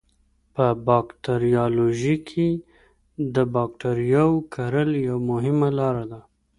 په 0.55 0.65
باکتریالوژي 0.87 2.15
کې 2.29 2.47
د 3.35 3.37
بکټریاوو 3.55 4.37
کرل 4.53 4.89
یوه 5.07 5.21
مهمه 5.29 5.69
لاره 5.79 6.03
ده. 6.11 6.19